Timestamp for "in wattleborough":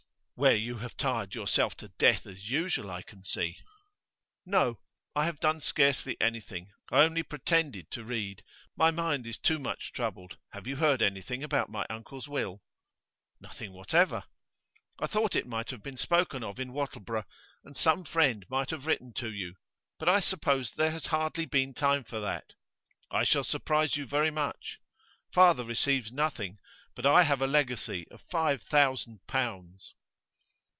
16.59-17.27